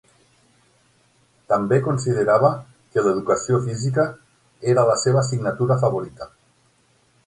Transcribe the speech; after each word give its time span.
També 1.53 1.79
considerava 1.89 2.51
que 2.95 3.05
l'Educació 3.09 3.63
física 3.69 4.09
era 4.75 4.91
la 4.93 4.99
seva 5.07 5.27
assignatura 5.27 5.83
favorita. 5.87 6.35